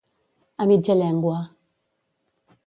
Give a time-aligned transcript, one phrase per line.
[0.61, 1.37] A mitja llengua.